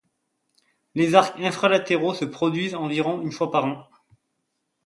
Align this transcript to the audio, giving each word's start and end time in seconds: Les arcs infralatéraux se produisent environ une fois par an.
Les 0.95 1.13
arcs 1.13 1.39
infralatéraux 1.39 2.15
se 2.15 2.25
produisent 2.25 2.73
environ 2.73 3.21
une 3.21 3.31
fois 3.31 3.51
par 3.51 3.65
an. 3.65 3.87